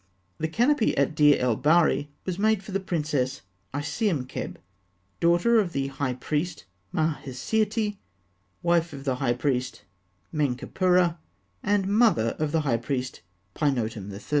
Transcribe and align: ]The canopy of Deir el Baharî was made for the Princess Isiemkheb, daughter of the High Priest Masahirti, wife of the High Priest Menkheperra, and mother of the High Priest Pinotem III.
]The 0.39 0.47
canopy 0.47 0.97
of 0.97 1.13
Deir 1.13 1.37
el 1.39 1.55
Baharî 1.55 2.07
was 2.25 2.39
made 2.39 2.63
for 2.63 2.71
the 2.71 2.79
Princess 2.79 3.41
Isiemkheb, 3.71 4.55
daughter 5.19 5.59
of 5.59 5.73
the 5.73 5.89
High 5.89 6.15
Priest 6.15 6.65
Masahirti, 6.91 7.97
wife 8.63 8.93
of 8.93 9.03
the 9.03 9.17
High 9.17 9.33
Priest 9.35 9.83
Menkheperra, 10.33 11.19
and 11.61 11.87
mother 11.87 12.35
of 12.39 12.51
the 12.51 12.61
High 12.61 12.77
Priest 12.77 13.21
Pinotem 13.53 14.11
III. 14.11 14.21